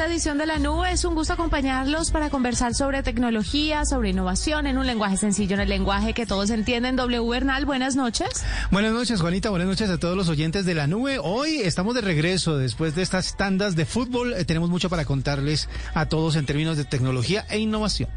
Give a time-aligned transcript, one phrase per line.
[0.00, 0.90] Esta edición de la nube.
[0.90, 5.60] Es un gusto acompañarlos para conversar sobre tecnología, sobre innovación en un lenguaje sencillo, en
[5.60, 6.96] el lenguaje que todos entienden.
[6.96, 8.42] W Bernal, buenas noches.
[8.70, 9.50] Buenas noches, Juanita.
[9.50, 11.18] Buenas noches a todos los oyentes de la nube.
[11.22, 14.32] Hoy estamos de regreso después de estas tandas de fútbol.
[14.32, 18.08] Eh, tenemos mucho para contarles a todos en términos de tecnología e innovación.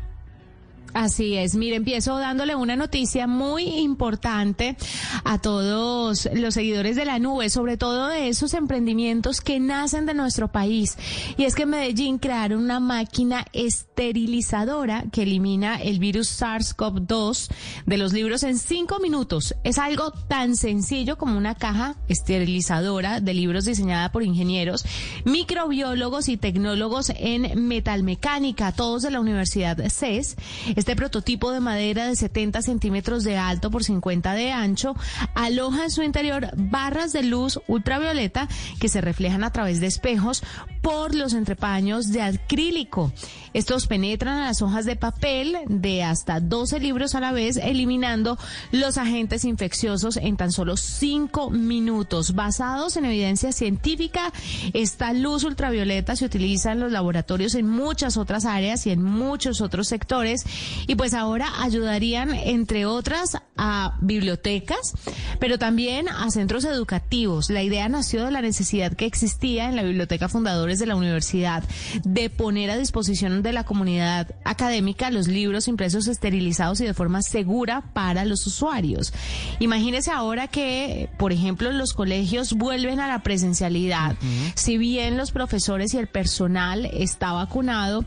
[0.93, 1.55] Así es.
[1.55, 4.77] Mire, empiezo dándole una noticia muy importante
[5.23, 10.13] a todos los seguidores de la nube, sobre todo de esos emprendimientos que nacen de
[10.13, 10.97] nuestro país.
[11.35, 17.49] Y es que en Medellín crearon una máquina esterilizadora que elimina el virus SARS-CoV-2
[17.87, 19.55] de los libros en cinco minutos.
[19.63, 24.85] Es algo tan sencillo como una caja esterilizadora de libros diseñada por ingenieros,
[25.25, 30.35] microbiólogos y tecnólogos en metalmecánica, todos de la Universidad CES.
[30.83, 34.97] Este prototipo de madera de 70 centímetros de alto por 50 de ancho
[35.33, 38.49] aloja en su interior barras de luz ultravioleta
[38.81, 40.43] que se reflejan a través de espejos
[40.81, 43.13] por los entrepaños de acrílico.
[43.53, 48.38] Estos penetran a las hojas de papel de hasta 12 libros a la vez, eliminando
[48.72, 52.35] los agentes infecciosos en tan solo 5 minutos.
[52.35, 54.33] Basados en evidencia científica,
[54.73, 59.61] esta luz ultravioleta se utiliza en los laboratorios en muchas otras áreas y en muchos
[59.61, 60.45] otros sectores
[60.88, 64.94] y pues ahora ayudarían, entre otras, a bibliotecas,
[65.39, 67.50] pero también a centros educativos.
[67.50, 71.63] La idea nació de la necesidad que existía en la Biblioteca Fundadores de la Universidad
[72.03, 77.22] de poner a disposición de la comunidad académica los libros impresos esterilizados y de forma
[77.22, 79.13] segura para los usuarios.
[79.59, 84.16] Imagínese ahora que, por ejemplo, los colegios vuelven a la presencialidad.
[84.55, 88.05] Si bien los profesores y el personal está vacunado,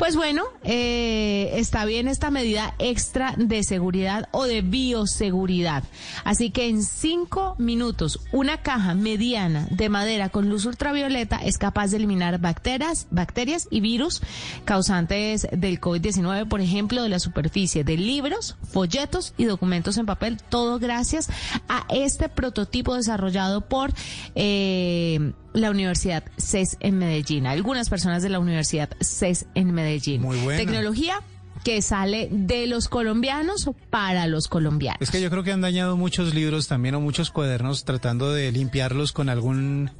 [0.00, 5.84] pues bueno, eh, está bien esta medida extra de seguridad o de bioseguridad.
[6.24, 11.88] Así que en cinco minutos, una caja mediana de madera con luz ultravioleta es capaz
[11.88, 14.22] de eliminar bacterias, bacterias y virus
[14.64, 20.38] causantes del COVID-19, por ejemplo, de la superficie de libros, folletos y documentos en papel,
[20.48, 21.28] todo gracias
[21.68, 23.92] a este prototipo desarrollado por
[24.34, 27.46] eh, la Universidad CES en Medellín.
[27.46, 30.22] Algunas personas de la Universidad CES en Medellín.
[30.22, 30.60] Muy buena.
[30.60, 31.20] Tecnología
[31.64, 35.00] que sale de los colombianos para los colombianos.
[35.00, 38.50] Es que yo creo que han dañado muchos libros también o muchos cuadernos tratando de
[38.50, 39.90] limpiarlos con algún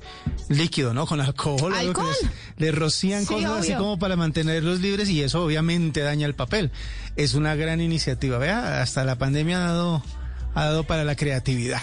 [0.49, 1.07] líquido, ¿no?
[1.07, 1.75] Con alcohol.
[1.75, 2.15] ¿Alcohol?
[2.57, 6.71] Les, rocían cosas así como para mantenerlos libres y eso obviamente daña el papel.
[7.17, 8.39] Es una gran iniciativa.
[8.39, 10.03] Vea, hasta la pandemia ha dado,
[10.55, 11.83] ha dado para la creatividad.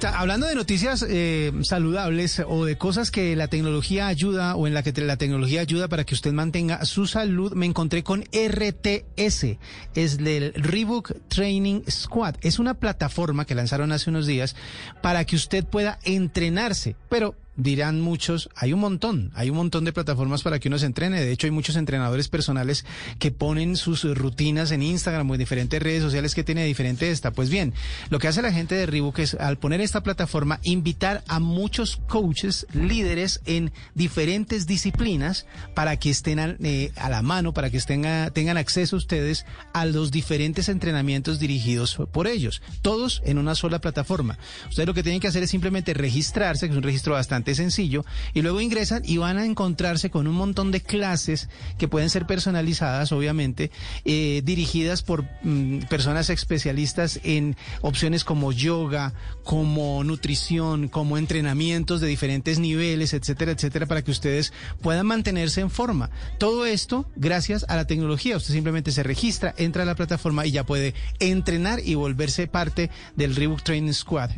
[0.00, 4.82] Hablando de noticias eh, saludables o de cosas que la tecnología ayuda o en la
[4.82, 9.58] que la tecnología ayuda para que usted mantenga su salud, me encontré con RTS,
[9.94, 12.36] es del Rebook Training Squad.
[12.40, 14.56] Es una plataforma que lanzaron hace unos días
[15.02, 19.92] para que usted pueda entrenarse, pero dirán muchos, hay un montón, hay un montón de
[19.92, 21.20] plataformas para que uno se entrene.
[21.20, 22.84] De hecho, hay muchos entrenadores personales
[23.18, 27.30] que ponen sus rutinas en Instagram o en diferentes redes sociales que tiene diferente esta.
[27.30, 27.74] Pues bien,
[28.10, 32.00] lo que hace la gente de Reebok es, al poner esta plataforma, invitar a muchos
[32.08, 37.76] coaches, líderes en diferentes disciplinas para que estén a, eh, a la mano, para que
[37.76, 38.02] estén
[38.32, 42.62] tengan acceso ustedes a los diferentes entrenamientos dirigidos por ellos.
[42.80, 44.38] Todos en una sola plataforma.
[44.68, 48.04] Ustedes lo que tienen que hacer es simplemente registrarse, que es un registro bastante sencillo,
[48.34, 51.48] y luego ingresan y van a encontrarse con un montón de clases
[51.78, 53.70] que pueden ser personalizadas, obviamente,
[54.04, 62.08] eh, dirigidas por mm, personas especialistas en opciones como yoga, como nutrición, como entrenamientos de
[62.08, 66.10] diferentes niveles, etcétera, etcétera, para que ustedes puedan mantenerse en forma.
[66.38, 68.36] Todo esto gracias a la tecnología.
[68.36, 72.90] Usted simplemente se registra, entra a la plataforma y ya puede entrenar y volverse parte
[73.16, 74.30] del Reebok Training Squad.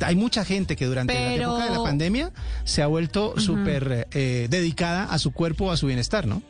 [0.00, 2.32] hay mucha gente que durante la época de la pandemia
[2.64, 6.42] se ha vuelto súper eh, dedicada a su cuerpo, a su bienestar, ¿no?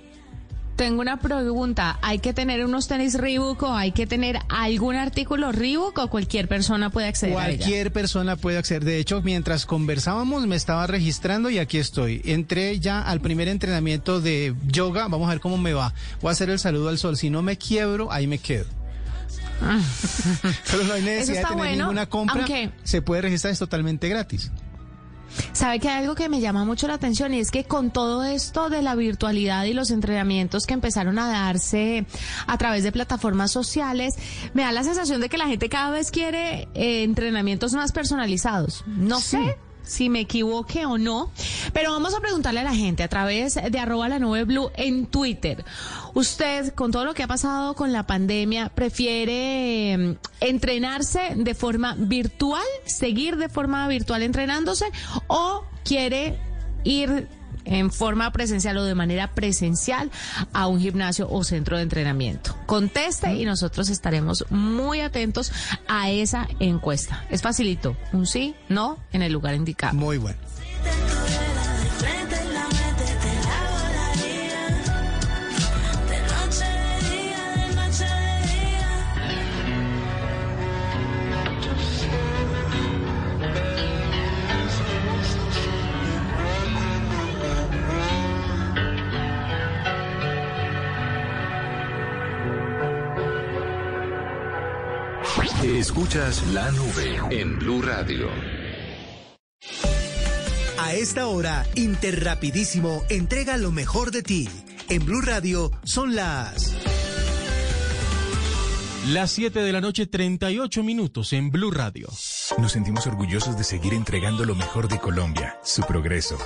[0.81, 1.99] Tengo una pregunta.
[2.01, 6.49] ¿Hay que tener unos tenis Reebok o hay que tener algún artículo Reebok o cualquier
[6.49, 8.87] persona puede acceder Cualquier persona puede acceder.
[8.87, 12.23] De hecho, mientras conversábamos me estaba registrando y aquí estoy.
[12.25, 15.07] Entré ya al primer entrenamiento de yoga.
[15.09, 15.93] Vamos a ver cómo me va.
[16.23, 17.19] Voy a hacer el saludo al sol.
[17.19, 18.65] Si no me quiebro, ahí me quedo.
[20.71, 22.47] Pero no hay necesidad de tener ninguna compra.
[22.85, 24.51] Se puede registrar, es totalmente gratis.
[25.53, 28.25] Sabe que hay algo que me llama mucho la atención y es que con todo
[28.25, 32.07] esto de la virtualidad y los entrenamientos que empezaron a darse
[32.47, 34.15] a través de plataformas sociales,
[34.55, 38.85] me da la sensación de que la gente cada vez quiere eh, entrenamientos más personalizados.
[38.87, 39.57] No sé
[39.91, 41.31] si me equivoque o no,
[41.73, 45.07] pero vamos a preguntarle a la gente a través de arroba la nube blue en
[45.07, 45.65] Twitter.
[46.15, 51.97] Usted, con todo lo que ha pasado con la pandemia, prefiere em, entrenarse de forma
[51.99, 54.87] virtual, seguir de forma virtual entrenándose
[55.27, 56.39] o quiere
[56.85, 57.29] ir
[57.71, 60.11] en forma presencial o de manera presencial
[60.53, 62.55] a un gimnasio o centro de entrenamiento.
[62.67, 65.53] Conteste y nosotros estaremos muy atentos
[65.89, 67.25] a esa encuesta.
[67.31, 69.95] Es facilito, un sí, no, en el lugar indicado.
[69.95, 70.50] Muy bueno.
[96.01, 98.31] Escuchas la nube en Blue Radio.
[100.79, 104.49] A esta hora, Interrapidísimo entrega lo mejor de ti.
[104.89, 106.75] En Blue Radio son las...
[109.09, 112.09] Las 7 de la noche, 38 minutos en Blue Radio.
[112.57, 116.39] Nos sentimos orgullosos de seguir entregando lo mejor de Colombia, su progreso.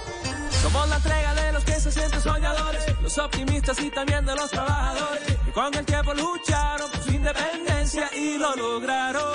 [0.62, 4.50] Somos la entrega de los que se sienten soñadores, los optimistas y también de los
[4.50, 9.32] trabajadores, con el tiempo lucharon por su independencia y lo lograron.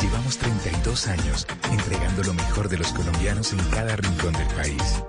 [0.00, 5.02] Llevamos 32 años entregando lo mejor de los colombianos en cada rincón del país.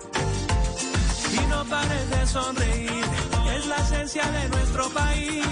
[1.31, 3.05] Y no pares de sonreír,
[3.57, 5.45] es la esencia de nuestro país.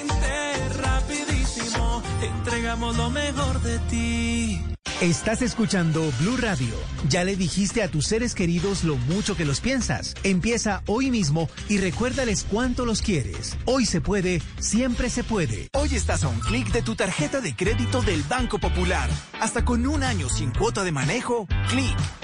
[0.00, 4.73] Inter rapidísimo, entregamos lo mejor de ti.
[5.00, 6.72] Estás escuchando Blue Radio.
[7.08, 10.14] Ya le dijiste a tus seres queridos lo mucho que los piensas.
[10.22, 13.58] Empieza hoy mismo y recuérdales cuánto los quieres.
[13.64, 15.68] Hoy se puede, siempre se puede.
[15.74, 19.10] Hoy estás a un clic de tu tarjeta de crédito del Banco Popular.
[19.40, 22.23] Hasta con un año sin cuota de manejo, clic.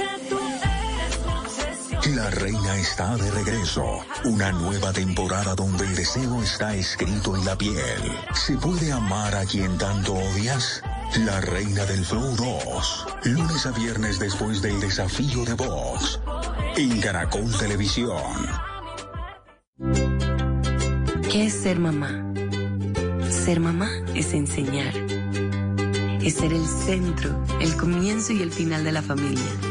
[2.15, 3.85] La reina está de regreso.
[4.25, 8.01] Una nueva temporada donde el deseo está escrito en la piel.
[8.33, 10.83] ¿Se puede amar a quien tanto odias?
[11.25, 13.07] La Reina del Flow 2.
[13.25, 16.19] Lunes a viernes después del desafío de Vox.
[16.75, 18.21] En Caracol Televisión.
[21.31, 22.33] ¿Qué es ser mamá?
[23.29, 24.93] Ser mamá es enseñar.
[26.21, 29.70] Es ser el centro, el comienzo y el final de la familia.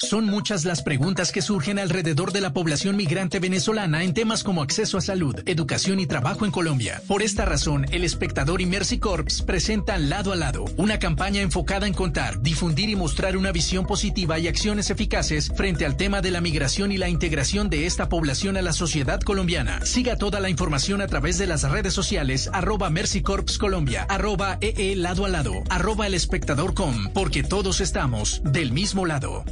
[0.00, 4.62] Son muchas las preguntas que surgen alrededor de la población migrante venezolana en temas como
[4.62, 7.02] acceso a salud, educación y trabajo en Colombia.
[7.08, 11.88] Por esta razón, El Espectador y Mercy Corps presentan Lado a Lado, una campaña enfocada
[11.88, 16.30] en contar, difundir y mostrar una visión positiva y acciones eficaces frente al tema de
[16.30, 19.84] la migración y la integración de esta población a la sociedad colombiana.
[19.84, 24.58] Siga toda la información a través de las redes sociales arroba Mercy Corps Colombia, arroba
[24.60, 29.44] EE Lado a Lado, arroba El Espectador Com, porque todos estamos del mismo lado.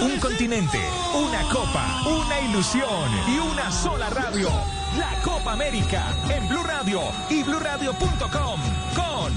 [0.00, 0.78] Un continente,
[1.14, 4.48] una copa, una ilusión y una sola radio.
[4.98, 7.00] La Copa América en Blue Radio
[7.30, 8.77] y BlueRadio.com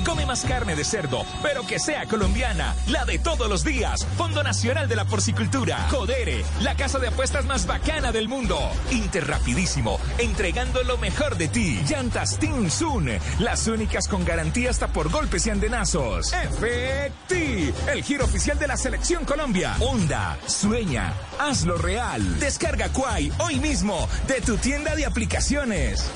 [0.06, 4.06] Come más carne de cerdo, pero que sea colombiana, la de todos los días.
[4.18, 8.58] Fondo Nacional de la Porcicultura, Codere, la casa de apuestas más bacana del mundo.
[8.90, 11.80] Interrapidísimo, entregando lo mejor de ti.
[11.88, 12.40] Llantas
[12.70, 16.34] Sun, las únicas con garantía hasta por golpes y andenazos.
[16.34, 19.76] Efecti, el giro oficial de la Selección Colombia.
[19.80, 22.40] Onda, sueña, hazlo real.
[22.40, 26.10] Descarga Quai hoy mismo de tu tienda de aplicaciones.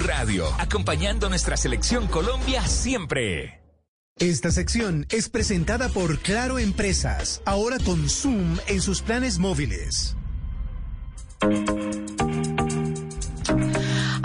[0.00, 3.60] Radio, acompañando nuestra selección Colombia siempre.
[4.18, 10.16] Esta sección es presentada por Claro Empresas, ahora con Zoom en sus planes móviles.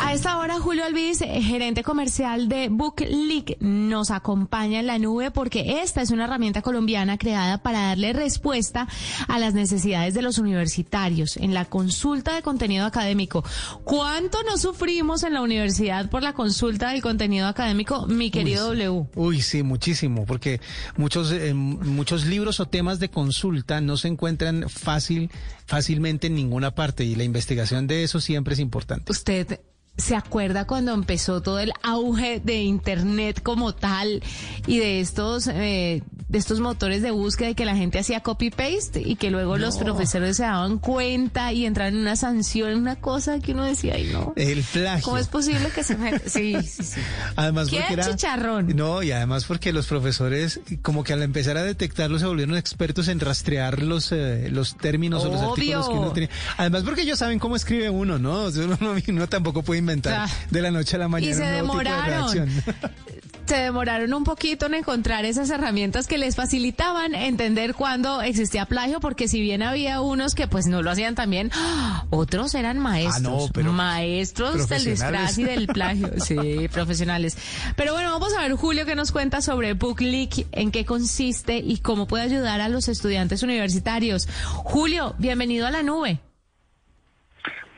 [0.10, 5.30] A esta hora, Julio Albiz, eh, gerente comercial de BookLeak, nos acompaña en la nube
[5.30, 8.88] porque esta es una herramienta colombiana creada para darle respuesta
[9.28, 13.44] a las necesidades de los universitarios en la consulta de contenido académico.
[13.84, 18.78] ¿Cuánto nos sufrimos en la universidad por la consulta del contenido académico, mi querido Uy.
[18.78, 19.10] W?
[19.14, 20.60] Uy, sí, muchísimo, porque
[20.98, 25.30] muchos eh, muchos libros o temas de consulta no se encuentran fácil
[25.68, 29.12] fácilmente en ninguna parte y la investigación de eso siempre es importante.
[29.12, 29.60] Usted
[30.00, 34.24] se acuerda cuando empezó todo el auge de internet como tal
[34.66, 38.52] y de estos eh, de estos motores de búsqueda y que la gente hacía copy
[38.52, 42.96] paste y que luego los profesores se daban cuenta y entraban en una sanción, una
[42.98, 44.34] cosa que uno decía, ay no.
[44.36, 45.04] El plagio.
[45.04, 46.20] ¿Cómo es posible que se me...
[46.30, 47.00] Sí, sí, sí.
[47.36, 48.76] Además ¿Qué porque era chicharrón?
[48.76, 53.08] No, y además porque los profesores como que al empezar a detectarlo se volvieron expertos
[53.08, 56.30] en rastrear los eh, los términos o los artículos que uno tenía.
[56.58, 58.44] Además porque ellos saben cómo escribe uno, ¿no?
[58.44, 61.42] O sea, uno, no- uno tampoco puede inventar de la noche a la mañana se
[61.42, 62.50] un nuevo tipo de demoraron.
[63.50, 69.00] Se demoraron un poquito en encontrar esas herramientas que les facilitaban entender cuándo existía plagio,
[69.00, 72.06] porque si bien había unos que pues no lo hacían tan bien, ¡ah!
[72.12, 75.36] otros eran maestros, Ah, no, pero maestros del profesionales.
[75.36, 77.40] disfraz y del plagio, sí, profesionales.
[77.76, 81.78] Pero bueno, vamos a ver Julio que nos cuenta sobre BookLeak, en qué consiste y
[81.80, 84.28] cómo puede ayudar a los estudiantes universitarios.
[84.46, 86.20] Julio, bienvenido a la nube.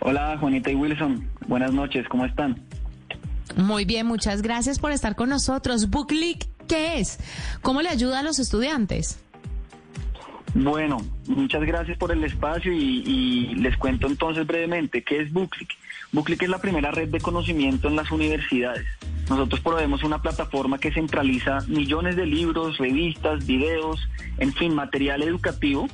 [0.01, 2.61] Hola Juanita y Wilson, buenas noches, ¿cómo están?
[3.55, 5.89] Muy bien, muchas gracias por estar con nosotros.
[5.89, 7.19] BookLeak, ¿qué es?
[7.61, 9.19] ¿Cómo le ayuda a los estudiantes?
[10.53, 15.69] Bueno, muchas gracias por el espacio y, les cuento entonces brevemente qué es Booklick.
[16.11, 18.85] Booklick es la primera red de conocimiento en las universidades.
[19.29, 24.01] Nosotros proveemos una plataforma que centraliza millones de libros, revistas, videos,
[24.39, 25.87] en fin, material educativo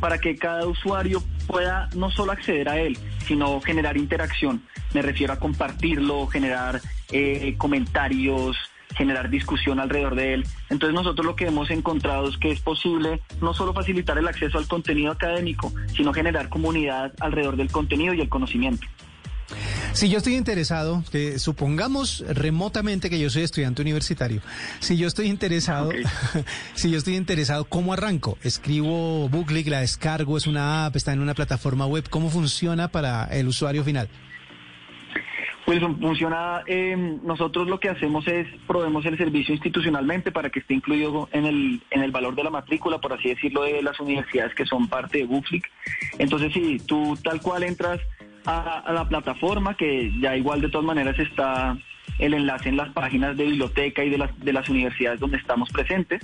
[0.00, 4.62] para que cada usuario pueda no solo acceder a él, sino generar interacción.
[4.92, 6.80] Me refiero a compartirlo, generar
[7.12, 8.56] eh, comentarios,
[8.94, 10.46] generar discusión alrededor de él.
[10.68, 14.58] Entonces nosotros lo que hemos encontrado es que es posible no solo facilitar el acceso
[14.58, 18.86] al contenido académico, sino generar comunidad alrededor del contenido y el conocimiento.
[19.92, 24.40] Si yo estoy interesado, que supongamos remotamente que yo soy estudiante universitario,
[24.78, 25.90] si yo estoy interesado,
[26.74, 28.38] si yo estoy interesado, ¿cómo arranco?
[28.42, 33.24] Escribo Booklick, la descargo, es una app, está en una plataforma web, ¿cómo funciona para
[33.24, 34.08] el usuario final?
[35.66, 40.74] Wilson, funciona, eh, nosotros lo que hacemos es proveemos el servicio institucionalmente para que esté
[40.74, 44.54] incluido en el, en el valor de la matrícula, por así decirlo, de las universidades
[44.54, 45.70] que son parte de Bookflick.
[46.18, 48.00] Entonces, si tú tal cual entras
[48.46, 51.76] a, la plataforma, que ya igual de todas maneras está
[52.18, 55.70] el enlace en las páginas de biblioteca y de las, de las universidades donde estamos
[55.70, 56.22] presentes,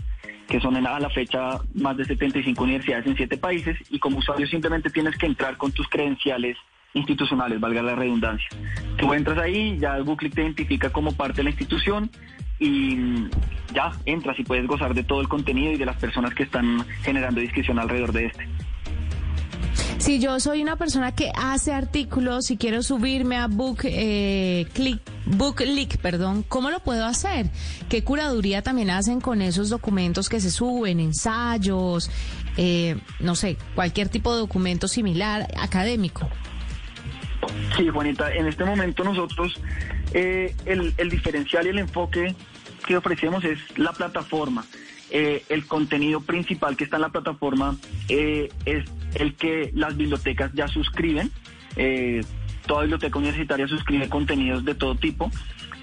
[0.49, 4.19] que son en, a la fecha más de 75 universidades en siete países, y como
[4.19, 6.57] usuario simplemente tienes que entrar con tus credenciales
[6.96, 8.48] institucionales, valga la redundancia.
[8.96, 12.10] Tú entras ahí, ya Booklick te identifica como parte de la institución
[12.58, 13.28] y
[13.74, 16.84] ya entras y puedes gozar de todo el contenido y de las personas que están
[17.02, 18.48] generando discusión alrededor de este.
[19.98, 25.96] Si yo soy una persona que hace artículos y quiero subirme a Book eh, Click,
[26.00, 27.50] perdón, ¿cómo lo puedo hacer?
[27.88, 32.10] ¿Qué curaduría también hacen con esos documentos que se suben, ensayos,
[32.56, 36.28] eh, no sé, cualquier tipo de documento similar académico?
[37.76, 39.60] Sí, Juanita, en este momento nosotros
[40.12, 42.34] eh, el, diferencial y el enfoque
[42.86, 44.64] que ofrecemos es la plataforma.
[45.10, 47.76] Eh, el contenido principal que está en la plataforma
[48.08, 48.84] eh, es
[49.14, 51.30] el que las bibliotecas ya suscriben.
[52.66, 55.30] Toda biblioteca universitaria suscribe contenidos de todo tipo,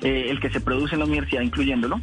[0.02, 2.02] el que se produce en la universidad incluyéndolo.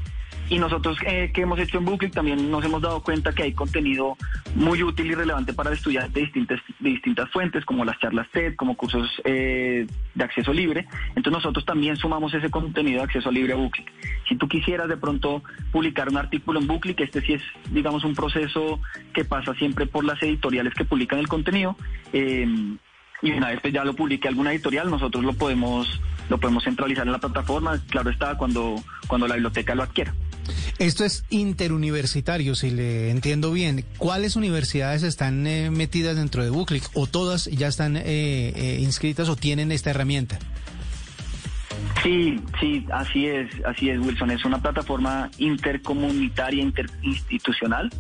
[0.51, 3.53] Y nosotros eh, que hemos hecho en Booklet también nos hemos dado cuenta que hay
[3.53, 4.17] contenido
[4.57, 8.77] muy útil y relevante para estudiantes de distintas, distintas fuentes, como las charlas TED, como
[8.77, 10.89] cursos eh, de acceso libre.
[11.11, 13.87] Entonces nosotros también sumamos ese contenido de acceso libre a Booklet.
[14.29, 18.03] Si tú quisieras de pronto publicar un artículo en Booklet, que este sí es, digamos,
[18.03, 18.81] un proceso
[19.15, 21.77] que pasa siempre por las editoriales que publican el contenido,
[22.13, 22.45] eh,
[23.23, 27.07] y una vez pues ya lo publique alguna editorial, nosotros lo podemos lo podemos centralizar
[27.07, 28.77] en la plataforma, claro está, cuando,
[29.09, 30.15] cuando la biblioteca lo adquiera.
[30.79, 33.85] Esto es interuniversitario, si le entiendo bien.
[33.99, 39.29] ¿Cuáles universidades están eh, metidas dentro de Buclic o todas ya están eh, eh, inscritas
[39.29, 40.39] o tienen esta herramienta?
[42.03, 44.31] Sí, sí, así es, así es, Wilson.
[44.31, 47.91] Es una plataforma intercomunitaria, interinstitucional.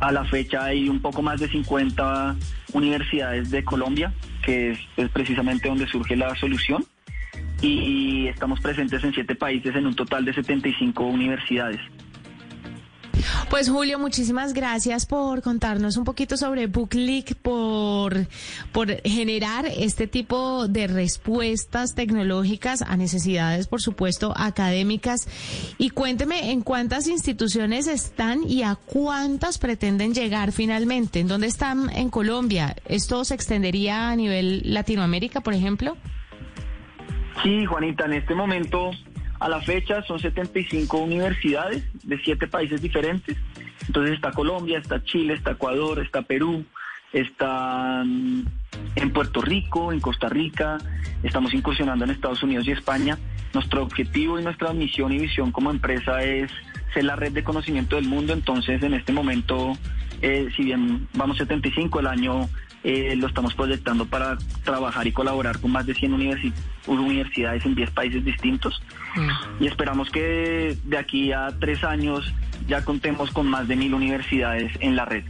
[0.00, 2.36] A la fecha hay un poco más de 50
[2.72, 4.12] universidades de Colombia,
[4.44, 6.84] que es precisamente donde surge la solución
[7.60, 11.80] y estamos presentes en siete países en un total de 75 universidades.
[13.50, 18.26] Pues Julio, muchísimas gracias por contarnos un poquito sobre BookLeak, por,
[18.72, 25.28] por generar este tipo de respuestas tecnológicas a necesidades, por supuesto, académicas.
[25.78, 31.20] Y cuénteme en cuántas instituciones están y a cuántas pretenden llegar finalmente.
[31.20, 32.74] ¿En dónde están en Colombia?
[32.86, 35.96] ¿Esto se extendería a nivel Latinoamérica, por ejemplo?
[37.42, 38.92] Sí, Juanita, en este momento,
[39.40, 43.36] a la fecha, son 75 universidades de siete países diferentes.
[43.86, 46.64] Entonces está Colombia, está Chile, está Ecuador, está Perú,
[47.12, 50.78] está en Puerto Rico, en Costa Rica,
[51.22, 53.18] estamos incursionando en Estados Unidos y España.
[53.52, 56.50] Nuestro objetivo y nuestra misión y visión como empresa es
[56.92, 59.72] ser la red de conocimiento del mundo, entonces en este momento,
[60.22, 62.48] eh, si bien vamos 75, el año
[62.84, 66.12] eh, lo estamos proyectando para trabajar y colaborar con más de 100
[66.86, 68.82] universidades en 10 países distintos.
[69.16, 69.64] Mm.
[69.64, 72.32] Y esperamos que de aquí a tres años
[72.68, 75.24] ya contemos con más de mil universidades en la red.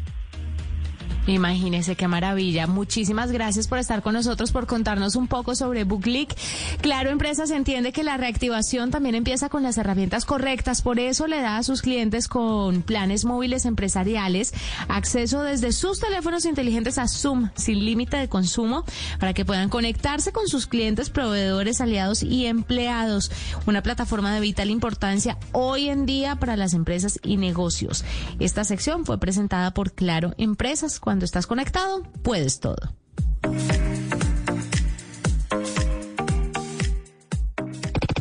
[1.26, 2.66] Imagínese qué maravilla.
[2.66, 6.34] Muchísimas gracias por estar con nosotros, por contarnos un poco sobre BookLeak.
[6.80, 10.82] Claro, Empresas entiende que la reactivación también empieza con las herramientas correctas.
[10.82, 14.52] Por eso le da a sus clientes con planes móviles empresariales
[14.88, 18.84] acceso desde sus teléfonos inteligentes a Zoom sin límite de consumo
[19.18, 23.30] para que puedan conectarse con sus clientes, proveedores, aliados y empleados.
[23.66, 28.04] Una plataforma de vital importancia hoy en día para las empresas y negocios.
[28.40, 31.00] Esta sección fue presentada por Claro Empresas.
[31.22, 32.76] Estás conectado, puedes todo.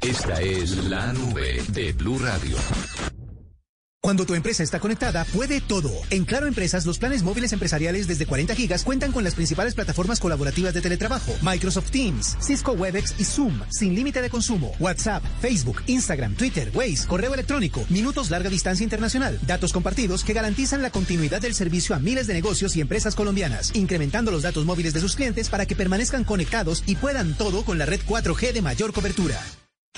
[0.02, 2.58] Esta es la nube de Blue Radio.
[4.06, 5.90] Cuando tu empresa está conectada, puede todo.
[6.10, 10.20] En Claro Empresas, los planes móviles empresariales desde 40 gigas cuentan con las principales plataformas
[10.20, 15.84] colaborativas de teletrabajo, Microsoft Teams, Cisco Webex y Zoom, sin límite de consumo, WhatsApp, Facebook,
[15.88, 21.40] Instagram, Twitter, Waze, correo electrónico, minutos larga distancia internacional, datos compartidos que garantizan la continuidad
[21.40, 25.16] del servicio a miles de negocios y empresas colombianas, incrementando los datos móviles de sus
[25.16, 29.40] clientes para que permanezcan conectados y puedan todo con la red 4G de mayor cobertura.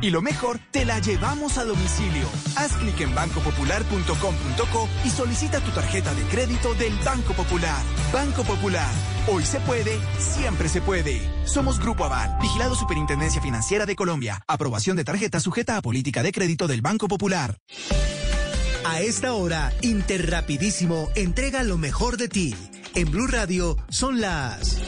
[0.00, 2.28] Y lo mejor, te la llevamos a domicilio.
[2.56, 7.82] Haz clic en bancopopular.com.co y solicita tu tarjeta de crédito del Banco Popular.
[8.12, 8.90] Banco Popular.
[9.28, 11.20] Hoy se puede, siempre se puede.
[11.46, 14.42] Somos Grupo Aval, vigilado Superintendencia Financiera de Colombia.
[14.46, 17.58] Aprobación de tarjeta sujeta a política de crédito del Banco Popular.
[18.84, 22.54] A esta hora, Interrapidísimo entrega lo mejor de ti.
[22.94, 24.80] En Blue Radio son las...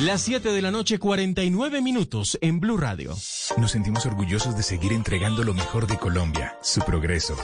[0.00, 3.14] Las 7 de la noche, 49 minutos en Blue Radio.
[3.58, 7.36] Nos sentimos orgullosos de seguir entregando lo mejor de Colombia, su progreso.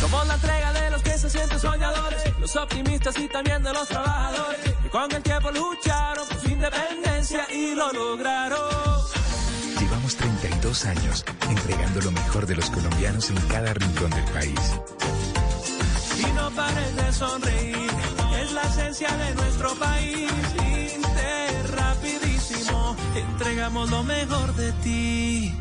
[0.00, 3.86] Somos la entrega de los que se sienten soñadores, los optimistas y también de los
[3.86, 8.58] trabajadores, que con el tiempo lucharon por su independencia y lo lograron.
[9.78, 14.80] Llevamos 32 años entregando lo mejor de los colombianos en cada rincón del país.
[16.18, 16.50] Y no
[17.12, 17.88] sonreír.
[18.42, 20.32] Es la esencia de nuestro país.
[23.14, 25.54] Entregamos lo mejor de ti.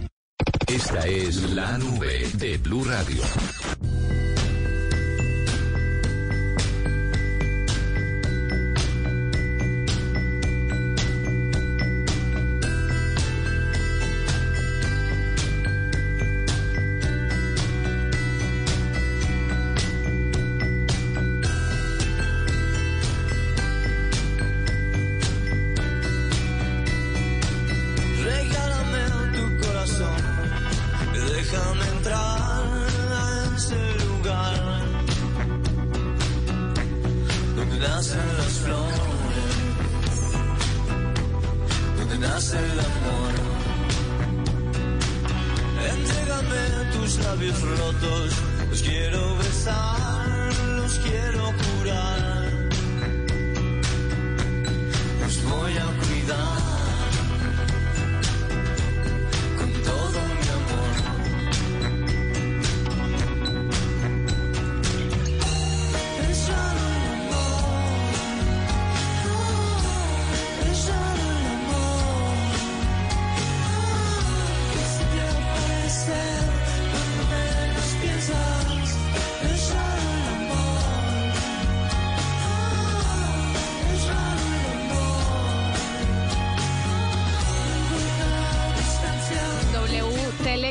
[0.68, 3.22] Esta es la nube de Blue Radio.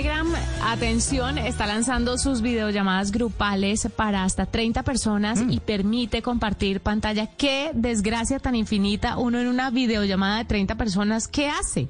[0.03, 0.35] Telegram,
[0.65, 7.29] atención, está lanzando sus videollamadas grupales para hasta 30 personas y permite compartir pantalla.
[7.29, 11.29] Qué desgracia tan infinita uno en una videollamada de 30 personas.
[11.29, 11.89] ¿Qué hace?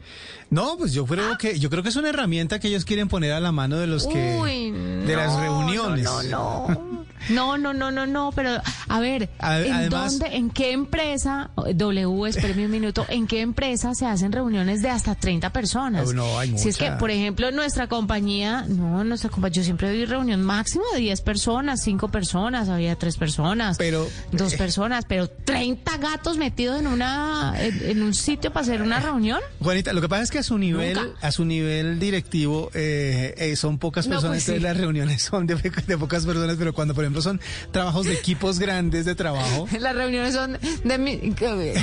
[0.50, 3.32] No, pues yo creo que yo creo que es una herramienta que ellos quieren poner
[3.32, 6.04] a la mano de los que Uy, de las reuniones.
[6.04, 6.92] No, no, no.
[7.30, 11.50] No, no, no, no, no, pero a ver, A- ¿en además- dónde, en qué empresa,
[11.74, 16.12] W, espérame un minuto, en qué empresa se hacen reuniones de hasta 30 personas?
[16.12, 20.04] No, hay Si es que, por ejemplo, nuestra compañía, no, nuestra compañía, yo siempre doy
[20.04, 25.96] reunión máximo de 10 personas, 5 personas, había 3 personas, Pero- dos personas, pero 30
[25.98, 29.40] gatos metidos en una, en, en un sitio para hacer una reunión.
[29.60, 31.26] Juanita, lo que pasa es que a su nivel, Nunca.
[31.26, 34.62] a su nivel directivo eh, eh, son pocas No, personas, pues sí.
[34.62, 35.54] las reuniones son de,
[35.86, 37.40] de pocas personas, pero cuando por ejemplo son
[37.72, 41.34] trabajos de equipos grandes de trabajo, Las reuniones son de mi,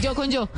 [0.01, 0.49] yo con yo.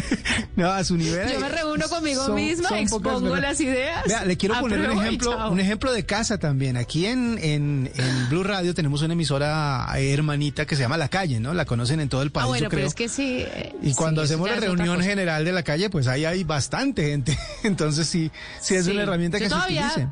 [0.56, 1.30] no, a su nivel.
[1.32, 4.04] Yo me reúno conmigo son- misma, son expongo las ideas.
[4.06, 6.76] Vea, le quiero poner un ejemplo, un ejemplo de casa también.
[6.76, 11.08] Aquí en, en, en Blue Radio tenemos una emisora eh, hermanita que se llama La
[11.08, 11.52] Calle, ¿no?
[11.54, 13.44] La conocen en todo el país, Ah, bueno, yo pero es que sí.
[13.46, 16.44] eh, Y cuando sí, eso hacemos la reunión general de la calle, pues ahí hay
[16.44, 17.38] bastante gente.
[17.62, 18.92] Entonces sí, sí es Sí.
[18.92, 20.08] una herramienta Yo que se todavía- utilice.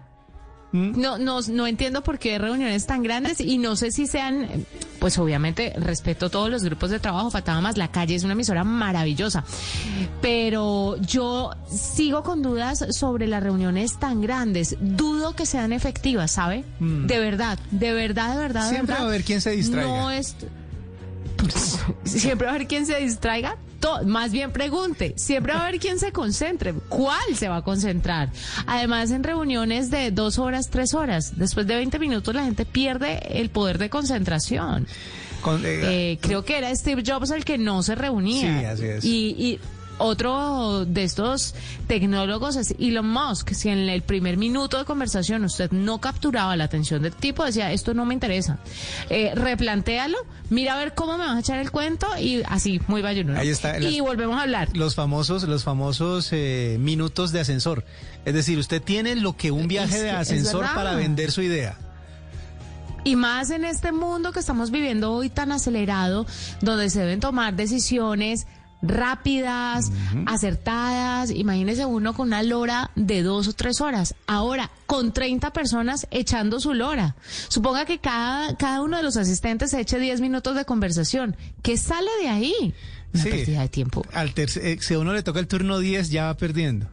[0.75, 4.67] No, no, no entiendo por qué hay reuniones tan grandes y no sé si sean,
[4.99, 8.65] pues obviamente respeto todos los grupos de trabajo, faltaba más, la calle es una emisora
[8.65, 9.45] maravillosa,
[10.21, 16.65] pero yo sigo con dudas sobre las reuniones tan grandes, dudo que sean efectivas, ¿sabe?
[16.81, 18.63] De verdad, de verdad, de verdad.
[18.63, 18.71] de Mm.
[18.71, 18.99] Siempre verdad.
[18.99, 19.87] va a haber quien se distraiga.
[19.89, 20.35] No es...
[22.05, 23.57] Siempre va a haber quien se distraiga.
[23.85, 26.73] To- más bien pregunte, siempre va a haber quien se concentre.
[26.89, 28.31] ¿Cuál se va a concentrar?
[28.67, 33.21] Además, en reuniones de dos horas, tres horas, después de 20 minutos la gente pierde
[33.41, 34.87] el poder de concentración.
[35.43, 38.61] Con- eh, Eh, creo que era Steve Jobs el que no se reunía.
[38.61, 39.05] Sí, así es.
[39.05, 39.61] Y, y
[39.99, 41.55] otro de estos
[41.87, 43.53] tecnólogos es Elon Musk.
[43.53, 47.73] Si en el primer minuto de conversación usted no capturaba la atención del tipo, decía,
[47.73, 48.59] esto no me interesa.
[49.11, 50.17] Eh, replantéalo,
[50.51, 53.39] mira a ver cómo me vas a echar el cuento y así, muy bayuno.
[53.39, 54.69] Ahí está, Y volvemos a hablar.
[54.75, 57.85] los famosos, los famosos eh, minutos de ascensor.
[58.25, 61.77] Es decir, usted tiene lo que un viaje Es de ascensor para vender su idea.
[63.07, 66.27] Y más en este mundo que estamos viviendo hoy tan acelerado,
[66.63, 68.47] donde se deben tomar decisiones
[68.87, 69.91] rápidas,
[70.27, 71.31] acertadas.
[71.31, 74.15] Imagínese uno con una lora de dos o tres horas.
[74.27, 77.17] Ahora, con 30 personas echando su lora.
[77.49, 81.37] Suponga que cada, cada uno de los asistentes eche 10 minutos de conversación.
[81.63, 82.75] ¿Qué sale de ahí?
[83.15, 83.31] Una Sí.
[83.31, 84.05] pérdida de tiempo.
[84.13, 86.89] Al tercer- eh, si a uno le toca el turno 10, ya va perdiendo.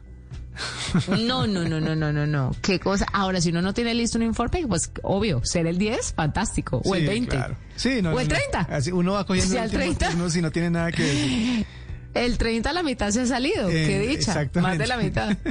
[1.08, 2.50] No, no, no, no, no, no, no.
[2.60, 3.06] ¿Qué cosa?
[3.12, 6.82] Ahora, si uno no tiene listo un informe, pues obvio, ser el 10, fantástico.
[6.84, 7.36] O el Sí, 20.
[7.36, 7.56] claro.
[7.76, 8.40] Sí, no, o el no, no.
[8.52, 8.74] 30.
[8.74, 10.08] Así uno va cogiendo Si el al último 30.
[10.10, 11.66] turno si no tiene nada que decir.
[12.14, 13.70] El 30 a la mitad se ha salido.
[13.70, 14.32] Eh, Qué dicha.
[14.32, 14.60] exactamente.
[14.60, 15.34] Más de la mitad.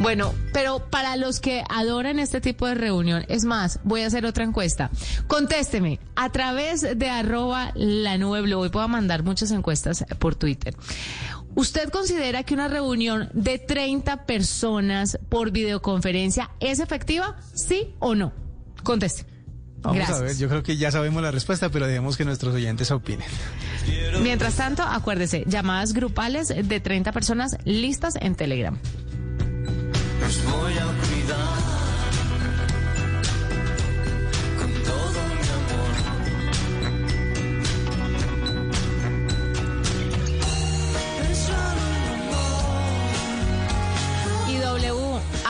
[0.00, 4.24] Bueno, pero para los que adoran este tipo de reunión, es más, voy a hacer
[4.24, 4.88] otra encuesta.
[5.26, 8.58] Contésteme a través de arroba la nube blue.
[8.60, 10.76] Hoy puedo mandar muchas encuestas por Twitter.
[11.58, 17.36] ¿Usted considera que una reunión de 30 personas por videoconferencia es efectiva?
[17.52, 18.32] ¿Sí o no?
[18.84, 19.26] Conteste.
[19.78, 20.18] Vamos Gracias.
[20.18, 23.26] a ver, yo creo que ya sabemos la respuesta, pero dejemos que nuestros oyentes opinen.
[24.22, 28.78] Mientras tanto, acuérdese, llamadas grupales de 30 personas listas en Telegram.
[30.20, 31.67] Los voy a cuidar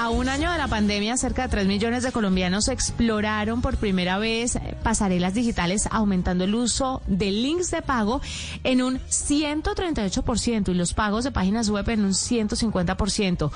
[0.09, 4.17] a un año de la pandemia, cerca de 3 millones de colombianos exploraron por primera
[4.17, 8.23] vez eh, pasarelas digitales, aumentando el uso de links de pago
[8.65, 13.51] en un 138% y los pagos de páginas web en un 150%.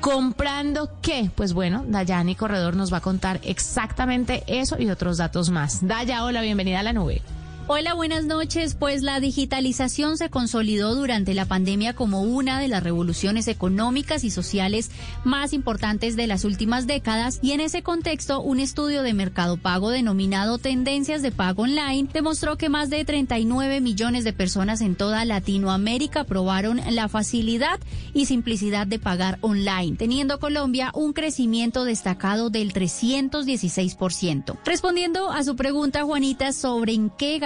[0.00, 1.30] ¿Comprando qué?
[1.34, 5.86] Pues bueno, Dayani Corredor nos va a contar exactamente eso y otros datos más.
[5.86, 7.22] Daya, hola, bienvenida a la nube.
[7.66, 8.74] Hola, buenas noches.
[8.74, 14.30] Pues la digitalización se consolidó durante la pandemia como una de las revoluciones económicas y
[14.30, 14.90] sociales
[15.24, 19.88] más importantes de las últimas décadas y en ese contexto un estudio de Mercado Pago
[19.88, 25.24] denominado Tendencias de Pago Online demostró que más de 39 millones de personas en toda
[25.24, 27.80] Latinoamérica probaron la facilidad
[28.12, 34.58] y simplicidad de pagar online, teniendo Colombia un crecimiento destacado del 316%.
[34.66, 37.38] Respondiendo a su pregunta, Juanita, sobre en qué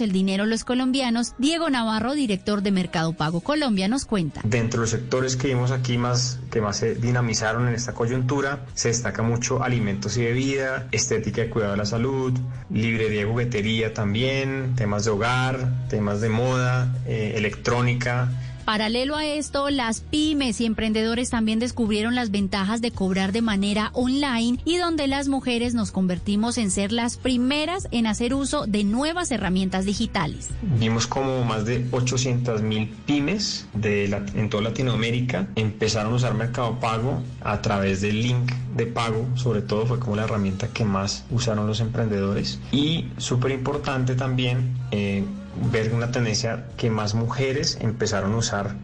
[0.00, 4.40] el dinero los colombianos, Diego Navarro, director de Mercado Pago Colombia, nos cuenta.
[4.44, 8.66] Dentro de los sectores que vimos aquí más que más se dinamizaron en esta coyuntura,
[8.74, 12.32] se destaca mucho alimentos y bebida, estética y cuidado de la salud,
[12.70, 18.28] librería y juguetería también, temas de hogar, temas de moda, eh, electrónica.
[18.70, 23.90] Paralelo a esto, las pymes y emprendedores también descubrieron las ventajas de cobrar de manera
[23.94, 28.84] online y donde las mujeres nos convertimos en ser las primeras en hacer uso de
[28.84, 30.50] nuevas herramientas digitales.
[30.78, 36.34] Vimos como más de 800 mil pymes de la- en toda Latinoamérica empezaron a usar
[36.34, 40.84] Mercado Pago a través del link de pago, sobre todo fue como la herramienta que
[40.84, 42.60] más usaron los emprendedores.
[42.70, 45.24] Y súper importante también eh,
[45.72, 48.74] ver una tendencia que más mujeres empezaron a usar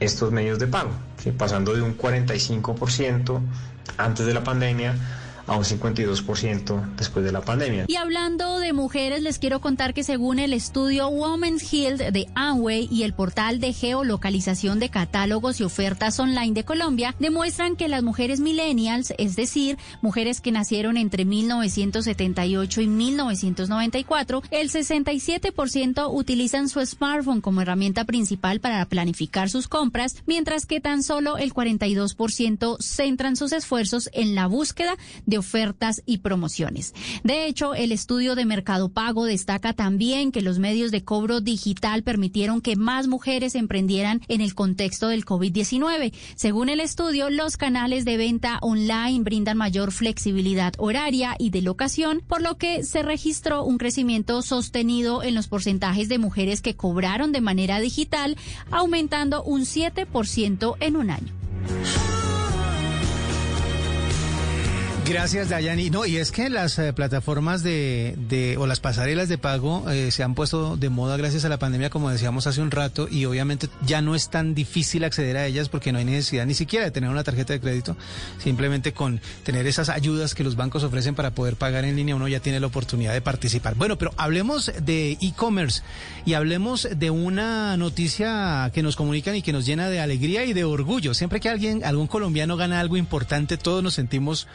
[0.00, 0.90] estos medios de pago,
[1.36, 3.40] pasando de un 45%
[3.98, 4.94] antes de la pandemia
[5.50, 7.84] a un 52% después de la pandemia.
[7.88, 12.88] Y hablando de mujeres, les quiero contar que según el estudio Women's Health de Amway
[12.88, 18.04] y el portal de geolocalización de catálogos y ofertas online de Colombia, demuestran que las
[18.04, 26.80] mujeres millennials, es decir, mujeres que nacieron entre 1978 y 1994, el 67% utilizan su
[26.86, 33.34] smartphone como herramienta principal para planificar sus compras, mientras que tan solo el 42% centran
[33.34, 36.94] sus esfuerzos en la búsqueda de ofertas y promociones.
[37.24, 42.02] De hecho, el estudio de Mercado Pago destaca también que los medios de cobro digital
[42.02, 46.12] permitieron que más mujeres emprendieran en el contexto del COVID-19.
[46.36, 52.22] Según el estudio, los canales de venta online brindan mayor flexibilidad horaria y de locación,
[52.26, 57.32] por lo que se registró un crecimiento sostenido en los porcentajes de mujeres que cobraron
[57.32, 58.36] de manera digital,
[58.70, 61.32] aumentando un 7% en un año.
[65.10, 65.90] Gracias, Dayani.
[65.90, 70.12] No, y es que las eh, plataformas de, de, o las pasarelas de pago eh,
[70.12, 73.24] se han puesto de moda gracias a la pandemia, como decíamos hace un rato, y
[73.24, 76.84] obviamente ya no es tan difícil acceder a ellas porque no hay necesidad ni siquiera
[76.84, 77.96] de tener una tarjeta de crédito.
[78.38, 82.28] Simplemente con tener esas ayudas que los bancos ofrecen para poder pagar en línea, uno
[82.28, 83.74] ya tiene la oportunidad de participar.
[83.74, 85.82] Bueno, pero hablemos de e-commerce
[86.24, 90.52] y hablemos de una noticia que nos comunican y que nos llena de alegría y
[90.52, 91.14] de orgullo.
[91.14, 94.46] Siempre que alguien, algún colombiano gana algo importante, todos nos sentimos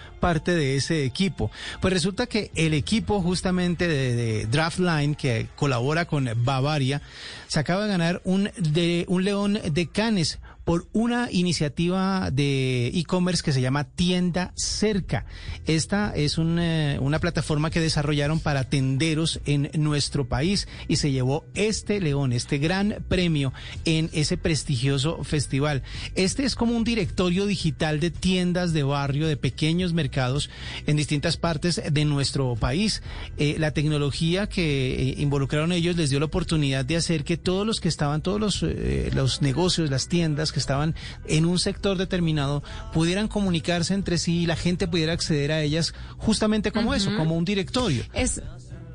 [0.54, 1.52] de ese equipo.
[1.82, 7.02] Pues resulta que el equipo justamente de, de Draftline, que colabora con Bavaria,
[7.48, 13.44] se acaba de ganar un, de, un león de canes por una iniciativa de e-commerce
[13.44, 15.26] que se llama Tienda Cerca.
[15.68, 21.46] Esta es eh, una plataforma que desarrollaron para tenderos en nuestro país y se llevó
[21.54, 23.54] este león, este gran premio
[23.86, 25.84] en ese prestigioso festival.
[26.16, 30.50] Este es como un directorio digital de tiendas de barrio, de pequeños mercados
[30.88, 33.04] en distintas partes de nuestro país.
[33.38, 37.68] Eh, la tecnología que eh, involucraron ellos les dio la oportunidad de hacer que todos
[37.68, 38.66] los que estaban, todos los,
[39.14, 40.96] los negocios, las tiendas que estaban
[41.28, 42.64] en un sector determinado
[42.94, 47.36] pudieran comunicarse entre sí y la gente pudiera acceder a ellas justamente como eso, como
[47.36, 48.06] un directorio.
[48.14, 48.42] Es,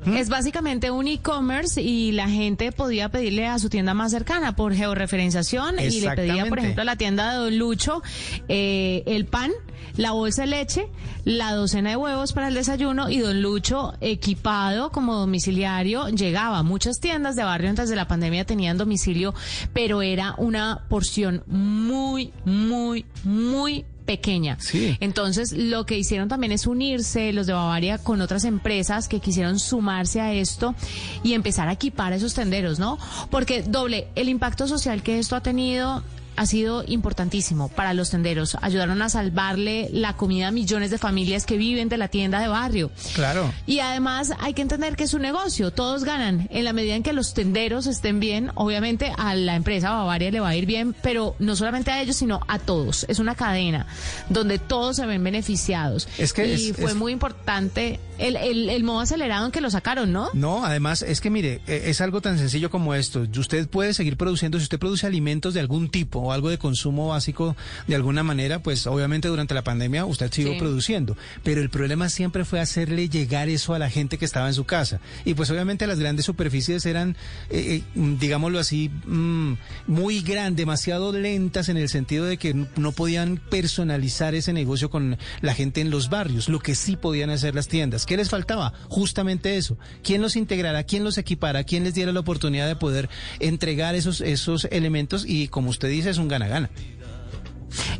[0.05, 4.73] es básicamente un e-commerce y la gente podía pedirle a su tienda más cercana por
[4.73, 8.01] georreferenciación y le pedía, por ejemplo, a la tienda de Don Lucho
[8.47, 9.51] eh, el pan,
[9.97, 10.87] la bolsa de leche,
[11.25, 16.63] la docena de huevos para el desayuno y Don Lucho equipado como domiciliario llegaba.
[16.63, 19.33] Muchas tiendas de barrio antes de la pandemia tenían domicilio,
[19.73, 24.57] pero era una porción muy, muy, muy pequeña.
[24.59, 24.97] Sí.
[24.99, 29.59] Entonces, lo que hicieron también es unirse los de Bavaria con otras empresas que quisieron
[29.59, 30.75] sumarse a esto
[31.23, 32.97] y empezar a equipar a esos tenderos, ¿no?
[33.29, 36.03] Porque doble, el impacto social que esto ha tenido
[36.41, 38.57] ha sido importantísimo para los tenderos.
[38.61, 42.47] Ayudaron a salvarle la comida a millones de familias que viven de la tienda de
[42.47, 42.89] barrio.
[43.13, 43.53] Claro.
[43.67, 46.47] Y además hay que entender que es un negocio, todos ganan.
[46.51, 50.39] En la medida en que los tenderos estén bien, obviamente a la empresa Bavaria le
[50.39, 53.05] va a ir bien, pero no solamente a ellos, sino a todos.
[53.07, 53.85] Es una cadena
[54.29, 56.07] donde todos se ven beneficiados.
[56.17, 59.61] Es que y es- fue es- muy importante el, el, el modo acelerado en que
[59.61, 60.29] lo sacaron, ¿no?
[60.33, 63.25] No, además es que mire, eh, es algo tan sencillo como esto.
[63.37, 67.09] Usted puede seguir produciendo, si usted produce alimentos de algún tipo o algo de consumo
[67.09, 67.55] básico
[67.87, 70.59] de alguna manera, pues obviamente durante la pandemia usted siguió Sí.
[70.59, 71.17] produciendo.
[71.43, 74.65] Pero el problema siempre fue hacerle llegar eso a la gente que estaba en su
[74.65, 74.99] casa.
[75.25, 77.15] Y pues obviamente las grandes superficies eran,
[77.49, 79.53] eh, eh, mm, digámoslo así, mm,
[79.87, 85.17] muy grandes, demasiado lentas en el sentido de que no podían personalizar ese negocio con
[85.41, 88.05] la gente en los barrios, lo que sí podían hacer las tiendas.
[88.05, 88.73] ¿Qué les faltaba?
[88.89, 89.77] Justamente eso.
[90.03, 90.83] ¿Quién los integrara?
[90.83, 91.63] ¿Quién los equipara?
[91.63, 95.25] ¿Quién les diera la oportunidad de poder entregar esos, esos elementos?
[95.27, 96.69] Y como usted dice, es un gana-gana.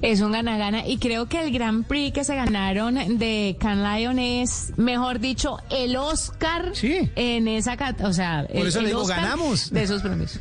[0.01, 4.19] Es un gana-gana y creo que el Grand Prix que se ganaron de Can Lion
[4.19, 9.01] es, mejor dicho, el Oscar en esa o sea, Por el- eso le el digo,
[9.03, 9.69] Oscar ganamos.
[9.71, 10.39] de esos premios.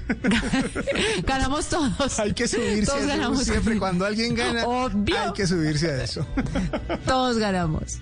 [1.24, 2.18] ganamos todos.
[2.18, 3.44] Hay que subirse Todos a eso ganamos.
[3.44, 3.78] siempre.
[3.78, 5.16] Cuando alguien gana, Obvio.
[5.20, 6.26] hay que subirse a eso.
[7.06, 7.98] Todos ganamos.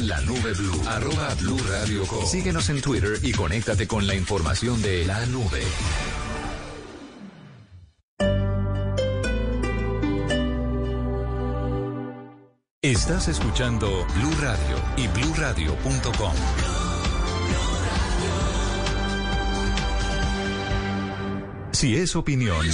[0.00, 0.82] La nube blue.
[0.86, 2.04] Arroba blue radio.
[2.24, 5.62] Síguenos en Twitter y conéctate con la información de la nube.
[12.80, 16.32] Estás escuchando Blue Radio y bluradio.com.
[21.72, 22.66] Si es opinión,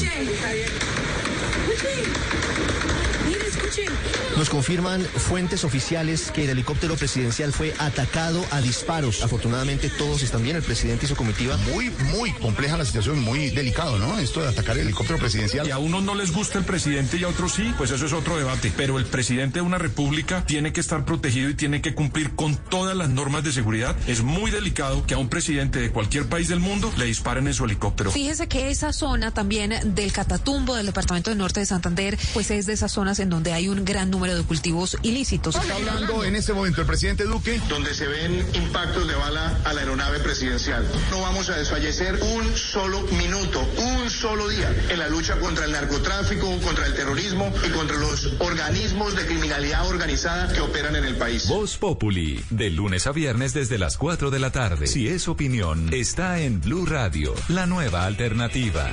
[4.37, 9.23] Nos confirman fuentes oficiales que el helicóptero presidencial fue atacado a disparos.
[9.23, 11.57] Afortunadamente todos están bien, el presidente y su comitiva.
[11.73, 14.19] Muy, muy compleja la situación, muy delicado, ¿no?
[14.19, 15.67] Esto de atacar el helicóptero presidencial.
[15.67, 18.13] Y a unos no les gusta el presidente y a otros sí, pues eso es
[18.13, 18.73] otro debate.
[18.77, 22.57] Pero el presidente de una república tiene que estar protegido y tiene que cumplir con
[22.57, 23.97] todas las normas de seguridad.
[24.07, 27.55] Es muy delicado que a un presidente de cualquier país del mundo le disparen en
[27.55, 28.11] su helicóptero.
[28.11, 32.67] Fíjese que esa zona también del Catatumbo, del departamento del norte de Santander, pues es
[32.67, 35.57] de esas zonas en donde hay un gran número de cultivos ilícitos.
[35.57, 37.61] Está hablando en este momento el presidente Duque.
[37.69, 40.87] donde se ven impactos de bala a la aeronave presidencial.
[41.11, 45.73] No vamos a desfallecer un solo minuto, un solo día en la lucha contra el
[45.73, 51.17] narcotráfico, contra el terrorismo y contra los organismos de criminalidad organizada que operan en el
[51.17, 51.49] país.
[51.49, 54.87] Voz Populi, de lunes a viernes desde las 4 de la tarde.
[54.87, 58.91] Si es opinión, está en Blue Radio, la nueva alternativa.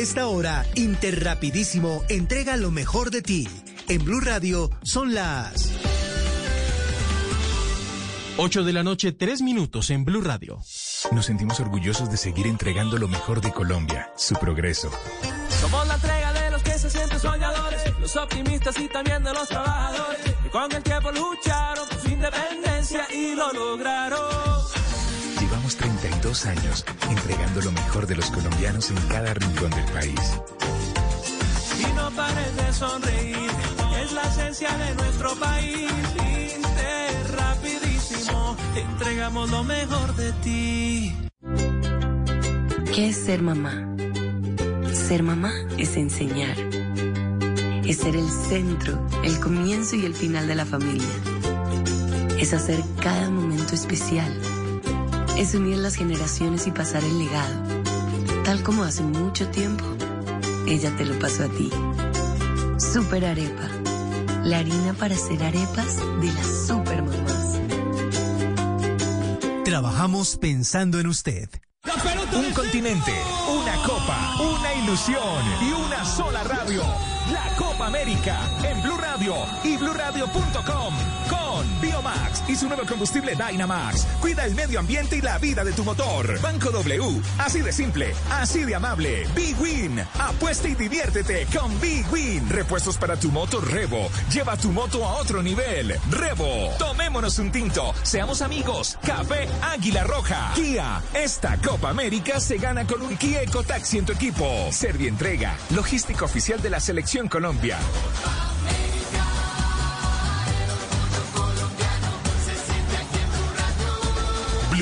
[0.00, 3.48] Esta hora, Interrapidísimo entrega lo mejor de ti.
[3.86, 5.70] En Blue Radio son las
[8.38, 10.58] 8 de la noche, 3 minutos en Blue Radio.
[11.12, 14.90] Nos sentimos orgullosos de seguir entregando lo mejor de Colombia, su progreso.
[15.60, 19.48] Somos la entrega de los que se sienten soñadores, los optimistas y también de los
[19.48, 24.59] trabajadores, que con el tiempo lucharon por su independencia y lo lograron.
[25.70, 30.20] Llevamos 32 años entregando lo mejor de los colombianos en cada rincón del país.
[31.78, 33.50] Y no pares de sonreír,
[34.02, 35.90] es la esencia de nuestro país.
[36.56, 41.16] Inter, rapidísimo, entregamos lo mejor de ti.
[42.92, 43.94] ¿Qué es ser mamá?
[44.92, 46.56] Ser mamá es enseñar.
[47.84, 51.14] Es ser el centro, el comienzo y el final de la familia.
[52.38, 54.49] Es hacer cada momento especial.
[55.40, 57.62] Es unir las generaciones y pasar el legado.
[58.44, 59.86] Tal como hace mucho tiempo,
[60.66, 61.70] ella te lo pasó a ti.
[62.76, 63.66] Super Arepa.
[64.44, 67.58] La harina para hacer arepas de las super mamás.
[69.64, 71.48] Trabajamos pensando en usted.
[72.34, 73.14] Un continente,
[73.48, 76.82] una copa, una ilusión y una sola radio.
[77.32, 81.09] La Copa América en Blue Radio y bluradio.com con
[81.80, 84.06] Biomax y su nuevo combustible Dynamax.
[84.20, 86.40] Cuida el medio ambiente y la vida de tu motor.
[86.40, 87.20] Banco W.
[87.38, 89.26] Así de simple, así de amable.
[89.34, 90.00] Big Win.
[90.18, 92.48] Apuesta y diviértete con Big Win.
[92.48, 94.08] Repuestos para tu moto Revo.
[94.32, 95.94] Lleva tu moto a otro nivel.
[96.10, 96.70] Revo.
[96.78, 97.94] Tomémonos un tinto.
[98.02, 98.98] Seamos amigos.
[99.04, 100.52] Café Águila Roja.
[100.54, 101.02] Kia.
[101.14, 104.44] Esta Copa América se gana con un Kia Ecotaxi en tu equipo.
[104.70, 105.56] Servientrega.
[105.74, 107.78] Logística oficial de la Selección Colombia.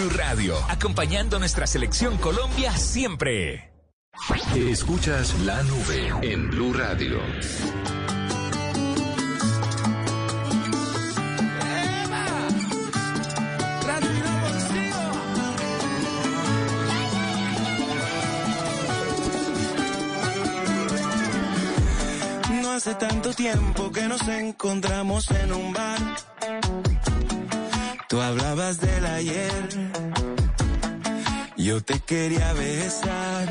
[0.08, 3.72] Blue Radio, acompañando nuestra selección Colombia siempre.
[4.54, 7.20] Escuchas la nube en Blue Radio.
[22.62, 25.98] No hace tanto tiempo que nos encontramos en un bar.
[28.08, 29.68] Tú hablabas del ayer,
[31.58, 33.46] yo te quería besar.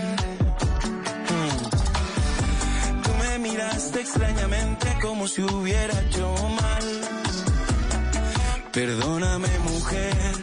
[1.30, 3.02] Mm.
[3.04, 6.86] Tú me miraste extrañamente como si hubiera hecho mal.
[8.72, 10.34] Perdóname mujer,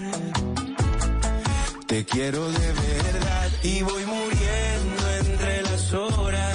[1.89, 6.55] te quiero de verdad y voy muriendo entre las horas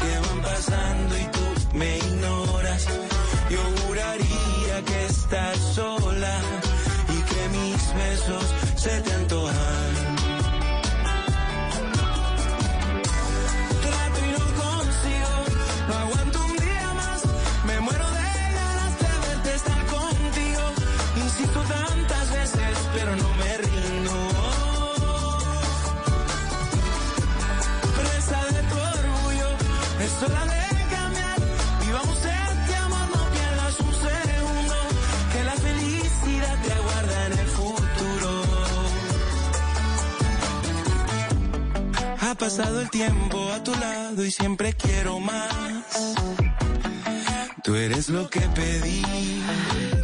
[0.00, 2.86] que van pasando y tú me ignoras.
[3.50, 5.95] Yo juraría que estás sola
[7.96, 8.44] besos
[8.76, 9.45] se te antojan.
[42.46, 46.14] Pasado el tiempo a tu lado y siempre quiero más.
[47.64, 49.02] Tú eres lo que pedí.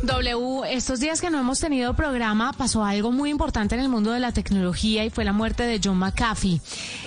[0.02, 4.10] W, estos días que no hemos tenido programa, pasó algo muy importante en el mundo
[4.10, 6.60] de la tecnología y fue la muerte de John McAfee.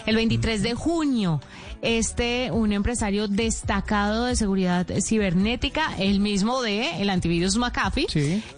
[0.05, 1.41] El 23 de junio,
[1.81, 8.07] este, un empresario destacado de seguridad cibernética, el mismo de el antivirus McAfee,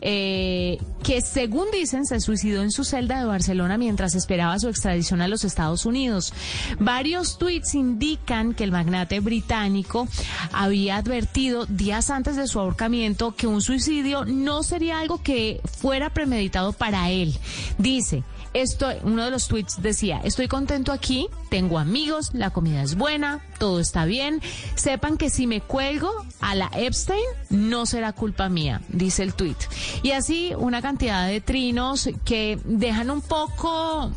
[0.02, 5.22] eh, que según dicen se suicidó en su celda de Barcelona mientras esperaba su extradición
[5.22, 6.34] a los Estados Unidos.
[6.80, 10.08] Varios tweets indican que el magnate británico
[10.52, 16.10] había advertido días antes de su ahorcamiento que un suicidio no sería algo que fuera
[16.10, 17.38] premeditado para él.
[17.78, 18.24] Dice,
[18.62, 23.42] esto, uno de los tweets decía, estoy contento aquí, tengo amigos, la comida es buena,
[23.60, 24.42] todo está bien.
[24.76, 29.58] Sepan que si me cuelgo a la Epstein, no será culpa mía, dice el tweet.
[30.04, 34.12] Y así una cantidad de trinos que dejan un poco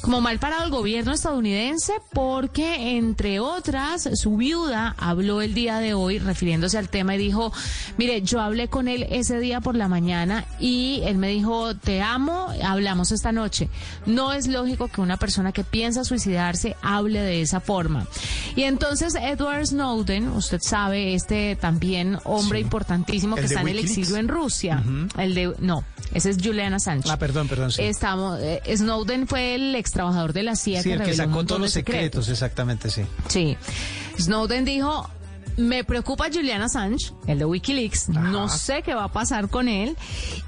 [0.00, 5.94] como mal parado el gobierno estadounidense porque, entre otras, su viuda habló el día de
[5.94, 7.52] hoy refiriéndose al tema y dijo,
[7.96, 12.00] mire, yo hablé con él ese día por la mañana y él me dijo, te
[12.02, 13.68] amo, hablamos esta noche.
[14.06, 18.06] No es lógico que una persona que piensa suicidarse hable de esa forma.
[18.56, 23.68] Y entonces Edward Snowden, usted sabe, este también hombre importantísimo que ¿El de está en
[23.68, 24.82] el exilio en Rusia.
[25.16, 25.84] El de, no,
[26.14, 27.10] ese es Julian Assange.
[27.10, 27.72] Ah, perdón, perdón.
[27.72, 31.14] Sí, Estamos, eh, Snowden fue el ex trabajador de la CIA Sí, que el que
[31.14, 33.02] sacó todos los secretos, exactamente, sí.
[33.28, 33.56] Sí.
[34.18, 35.08] Snowden dijo,
[35.58, 39.96] me preocupa Julian Assange, el de Wikileaks, no sé qué va a pasar con él.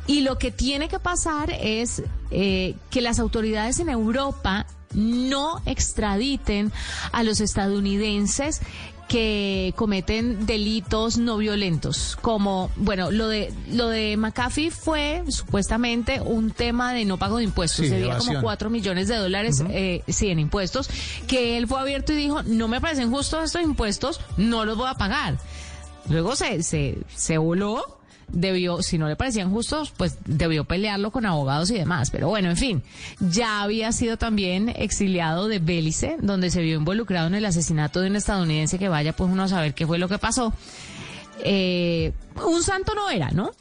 [0.06, 6.72] Y lo que tiene que pasar es eh, que las autoridades en Europa no extraditen
[7.12, 8.60] a los estadounidenses
[9.10, 16.52] que cometen delitos no violentos, como, bueno, lo de lo de McAfee fue supuestamente un
[16.52, 20.28] tema de no pago de impuestos, Sí, debía como 4 millones de dólares, eh, sí,
[20.28, 20.88] en impuestos,
[21.26, 24.88] que él fue abierto y dijo, no me parecen justos estos impuestos, no los voy
[24.88, 25.38] a pagar.
[26.08, 27.98] Luego se, se, se voló,
[28.32, 32.10] debió, si no le parecían justos, pues debió pelearlo con abogados y demás.
[32.10, 32.82] Pero bueno, en fin,
[33.20, 38.08] ya había sido también exiliado de Bélice, donde se vio involucrado en el asesinato de
[38.08, 40.52] un estadounidense que vaya pues uno a saber qué fue lo que pasó.
[41.44, 42.12] Eh,
[42.46, 43.52] un santo no era, ¿no?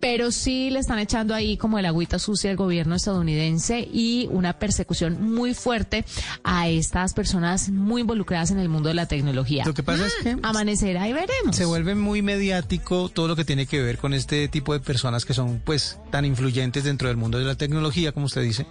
[0.00, 4.58] Pero sí le están echando ahí como el agüita sucia al gobierno estadounidense y una
[4.58, 6.04] persecución muy fuerte
[6.44, 9.64] a estas personas muy involucradas en el mundo de la tecnología.
[9.66, 11.56] Lo que pasa es que Amanecerá y veremos.
[11.56, 15.24] se vuelve muy mediático todo lo que tiene que ver con este tipo de personas
[15.24, 18.66] que son pues tan influyentes dentro del mundo de la tecnología, como usted dice,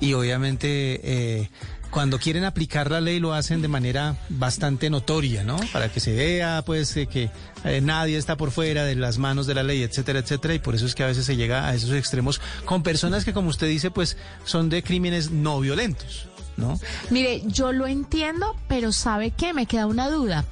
[0.00, 1.50] y obviamente eh,
[1.92, 5.58] cuando quieren aplicar la ley lo hacen de manera bastante notoria, ¿no?
[5.72, 7.30] Para que se vea, pues, que
[7.64, 10.54] eh, nadie está por fuera de las manos de la ley, etcétera, etcétera.
[10.54, 13.34] Y por eso es que a veces se llega a esos extremos con personas que,
[13.34, 16.31] como usted dice, pues, son de crímenes no violentos.
[16.56, 16.78] ¿No?
[17.10, 19.54] Mire, yo lo entiendo, pero ¿sabe qué?
[19.54, 20.44] Me queda una duda.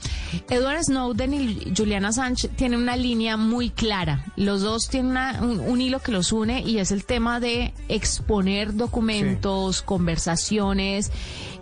[0.49, 4.25] Edward Snowden y Juliana Sánchez tienen una línea muy clara.
[4.37, 7.75] Los dos tienen una- un, un hilo que los une y es el tema de
[7.89, 11.11] exponer documentos, conversaciones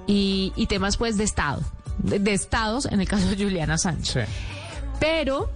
[0.06, 1.60] y, y temas pues de Estado,
[1.98, 4.12] de, de estados, en el caso de Juliana Sánchez.
[5.00, 5.50] Pero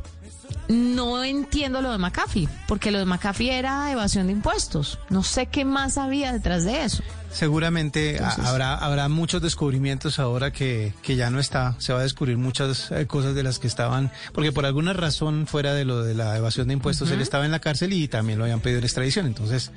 [0.69, 4.99] no entiendo lo de McAfee, porque lo de McAfee era evasión de impuestos.
[5.11, 7.03] No sé qué más había detrás de eso.
[7.33, 11.75] Seguramente Entonces- habrá habrá muchos descubrimientos ahora que, que ya no está.
[11.79, 15.47] Se va a descubrir muchas eh, cosas de las que estaban, porque por alguna razón
[15.47, 18.39] fuera de lo de la evasión de impuestos él estaba en la cárcel y también
[18.39, 19.27] lo habían pedido en extradición.
[19.27, 19.71] Entonces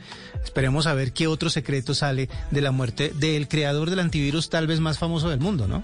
[0.43, 4.67] esperemos a ver qué otro secreto sale de la muerte del creador del antivirus tal
[4.67, 5.81] vez más famoso del mundo, ¿no?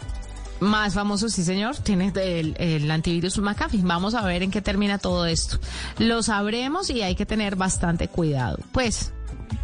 [0.60, 3.82] Más famoso, sí señor, tiene el, el antivirus McAfee.
[3.82, 5.58] Vamos a ver en qué termina todo esto.
[5.98, 8.60] Lo sabremos y hay que tener bastante cuidado.
[8.72, 9.12] Pues,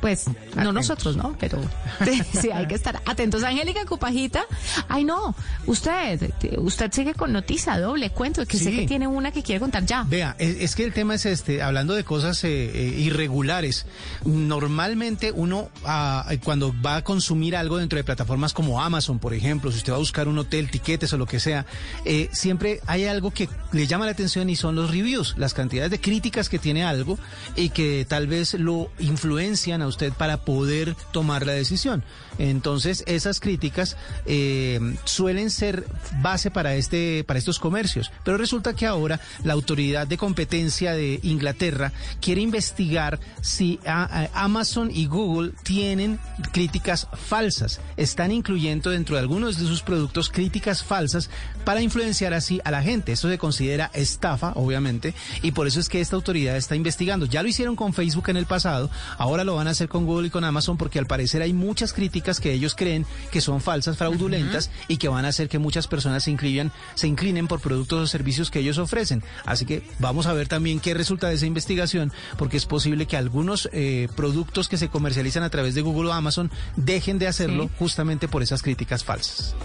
[0.01, 0.25] pues,
[0.55, 1.35] no nosotros, ¿no?
[1.39, 1.59] Pero
[2.05, 3.43] sí, sí, hay que estar atentos.
[3.43, 4.45] Angélica Cupajita,
[4.87, 5.35] ay no,
[5.65, 9.85] usted, usted sigue con noticia doble, cuento, que sé que tiene una que quiere contar
[9.85, 10.03] ya.
[10.03, 13.85] Vea, es, es que el tema es este, hablando de cosas eh, eh, irregulares,
[14.25, 19.71] normalmente uno ah, cuando va a consumir algo dentro de plataformas como Amazon, por ejemplo,
[19.71, 21.65] si usted va a buscar un hotel, tiquetes o lo que sea,
[22.05, 25.91] eh, siempre hay algo que le llama la atención y son los reviews, las cantidades
[25.91, 27.17] de críticas que tiene algo
[27.55, 32.03] y que tal vez lo influencian a usted para poder tomar la decisión.
[32.37, 35.85] Entonces, esas críticas eh, suelen ser
[36.21, 41.19] base para este para estos comercios, pero resulta que ahora la autoridad de competencia de
[41.23, 46.19] Inglaterra quiere investigar si a- a Amazon y Google tienen
[46.51, 51.29] críticas falsas, están incluyendo dentro de algunos de sus productos críticas falsas
[51.65, 53.11] para influenciar así a la gente.
[53.11, 57.25] Esto se considera estafa, obviamente, y por eso es que esta autoridad está investigando.
[57.25, 60.27] Ya lo hicieron con Facebook en el pasado, ahora lo van a hacer con Google
[60.27, 63.97] y con Amazon porque al parecer hay muchas críticas que ellos creen que son falsas,
[63.97, 68.01] fraudulentas y que van a hacer que muchas personas se inclinen, se inclinen por productos
[68.01, 69.23] o servicios que ellos ofrecen.
[69.45, 73.17] Así que vamos a ver también qué resulta de esa investigación porque es posible que
[73.17, 77.65] algunos eh, productos que se comercializan a través de Google o Amazon dejen de hacerlo
[77.65, 77.69] Sí.
[77.79, 79.55] justamente por esas críticas falsas.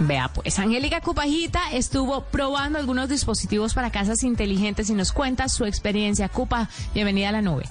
[0.00, 5.64] Vea, pues Angélica Cupajita estuvo probando algunos dispositivos para casas inteligentes y nos cuenta su
[5.64, 6.28] experiencia.
[6.28, 7.64] Cupa, bienvenida a la nube.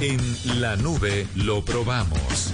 [0.00, 2.52] En la nube lo probamos.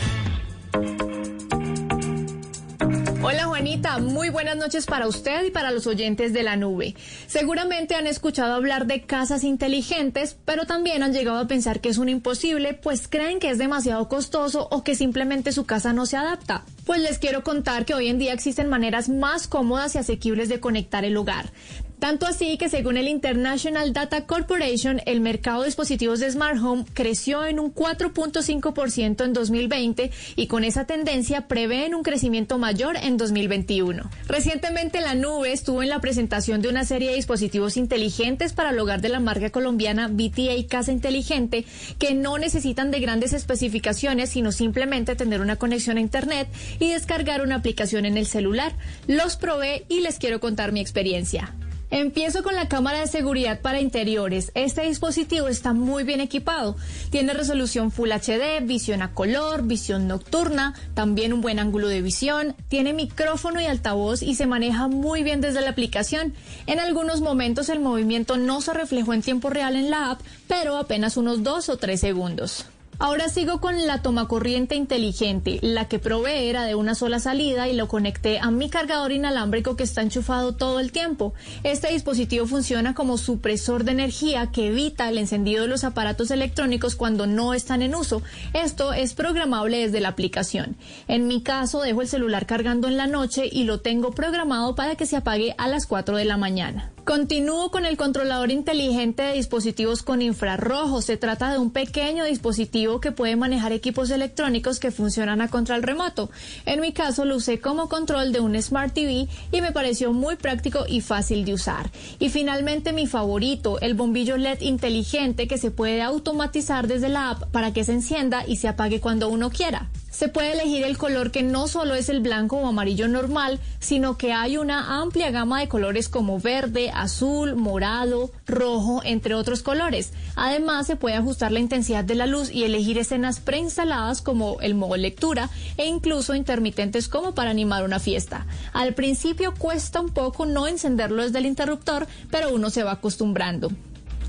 [3.22, 6.94] Hola Juanita, muy buenas noches para usted y para los oyentes de la nube.
[7.26, 11.98] Seguramente han escuchado hablar de casas inteligentes, pero también han llegado a pensar que es
[11.98, 16.16] un imposible, pues creen que es demasiado costoso o que simplemente su casa no se
[16.16, 16.64] adapta.
[16.86, 20.60] Pues les quiero contar que hoy en día existen maneras más cómodas y asequibles de
[20.60, 21.50] conectar el hogar.
[21.98, 26.84] Tanto así que según el International Data Corporation, el mercado de dispositivos de Smart Home
[26.92, 33.16] creció en un 4.5% en 2020 y con esa tendencia prevén un crecimiento mayor en
[33.16, 34.10] 2021.
[34.26, 38.78] Recientemente la nube estuvo en la presentación de una serie de dispositivos inteligentes para el
[38.78, 41.64] hogar de la marca colombiana BTA Casa Inteligente
[41.98, 47.42] que no necesitan de grandes especificaciones sino simplemente tener una conexión a internet y descargar
[47.42, 48.74] una aplicación en el celular.
[49.06, 51.54] Los probé y les quiero contar mi experiencia.
[51.94, 54.50] Empiezo con la cámara de seguridad para interiores.
[54.56, 56.74] Este dispositivo está muy bien equipado.
[57.10, 62.56] Tiene resolución Full HD, visión a color, visión nocturna, también un buen ángulo de visión,
[62.66, 66.34] tiene micrófono y altavoz y se maneja muy bien desde la aplicación.
[66.66, 70.76] En algunos momentos el movimiento no se reflejó en tiempo real en la app, pero
[70.78, 72.66] apenas unos dos o tres segundos.
[73.00, 75.58] Ahora sigo con la tomacorriente inteligente.
[75.62, 79.74] La que probé era de una sola salida y lo conecté a mi cargador inalámbrico
[79.74, 81.34] que está enchufado todo el tiempo.
[81.64, 86.94] Este dispositivo funciona como supresor de energía que evita el encendido de los aparatos electrónicos
[86.94, 88.22] cuando no están en uso.
[88.52, 90.76] Esto es programable desde la aplicación.
[91.08, 94.94] En mi caso dejo el celular cargando en la noche y lo tengo programado para
[94.94, 96.93] que se apague a las 4 de la mañana.
[97.04, 101.02] Continúo con el controlador inteligente de dispositivos con infrarrojo.
[101.02, 105.82] Se trata de un pequeño dispositivo que puede manejar equipos electrónicos que funcionan a control
[105.82, 106.30] remoto.
[106.64, 110.36] En mi caso lo usé como control de un Smart TV y me pareció muy
[110.36, 111.90] práctico y fácil de usar.
[112.20, 117.50] Y finalmente mi favorito, el bombillo LED inteligente que se puede automatizar desde la app
[117.50, 119.90] para que se encienda y se apague cuando uno quiera.
[120.14, 124.16] Se puede elegir el color que no solo es el blanco o amarillo normal, sino
[124.16, 130.12] que hay una amplia gama de colores como verde, azul, morado, rojo, entre otros colores.
[130.36, 134.76] Además, se puede ajustar la intensidad de la luz y elegir escenas preinstaladas como el
[134.76, 138.46] modo lectura e incluso intermitentes como para animar una fiesta.
[138.72, 143.72] Al principio cuesta un poco no encenderlo desde el interruptor, pero uno se va acostumbrando.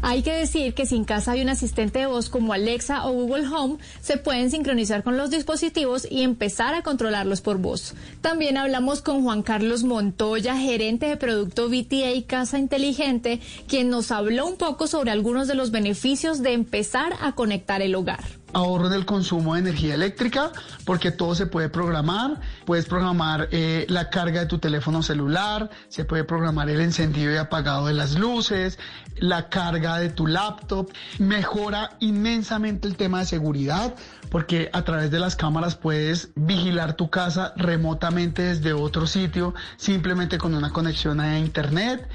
[0.01, 3.13] Hay que decir que si en casa hay un asistente de voz como Alexa o
[3.13, 7.95] Google Home, se pueden sincronizar con los dispositivos y empezar a controlarlos por voz.
[8.21, 14.45] También hablamos con Juan Carlos Montoya, gerente de producto VTA Casa Inteligente, quien nos habló
[14.45, 18.93] un poco sobre algunos de los beneficios de empezar a conectar el hogar ahorro en
[18.93, 20.51] el consumo de energía eléctrica,
[20.85, 22.39] porque todo se puede programar.
[22.65, 27.37] Puedes programar eh, la carga de tu teléfono celular, se puede programar el encendido y
[27.37, 28.79] apagado de las luces,
[29.17, 30.89] la carga de tu laptop.
[31.19, 33.95] Mejora inmensamente el tema de seguridad,
[34.29, 40.37] porque a través de las cámaras puedes vigilar tu casa remotamente desde otro sitio, simplemente
[40.37, 42.07] con una conexión a internet.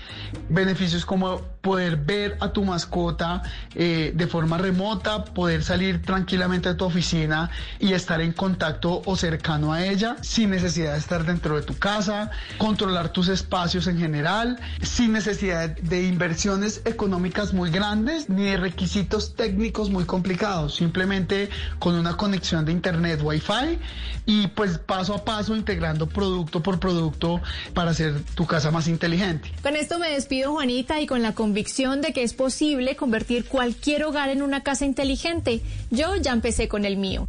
[0.49, 3.43] Beneficios como poder ver a tu mascota
[3.75, 9.17] eh, de forma remota, poder salir tranquilamente de tu oficina y estar en contacto o
[9.17, 13.99] cercano a ella sin necesidad de estar dentro de tu casa, controlar tus espacios en
[13.99, 21.51] general, sin necesidad de inversiones económicas muy grandes ni de requisitos técnicos muy complicados, simplemente
[21.79, 23.79] con una conexión de internet Wi-Fi
[24.27, 27.41] y pues paso a paso integrando producto por producto
[27.75, 29.53] para hacer tu casa más inteligente.
[29.63, 34.05] Con esto me despido Juanita y con la convicción de que es posible convertir cualquier
[34.05, 35.61] hogar en una casa inteligente.
[35.91, 37.29] Yo ya empecé con el mío.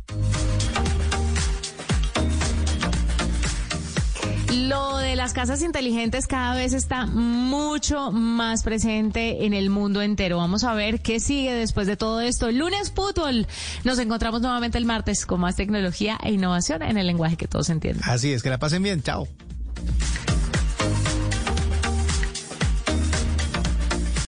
[4.54, 10.38] Lo de las casas inteligentes cada vez está mucho más presente en el mundo entero.
[10.38, 12.52] Vamos a ver qué sigue después de todo esto.
[12.52, 13.48] Lunes Fútbol.
[13.84, 17.72] Nos encontramos nuevamente el martes con más tecnología e innovación en el lenguaje que todos
[17.72, 18.04] entienden.
[18.08, 19.02] Así es, que la pasen bien.
[19.02, 19.28] Chao.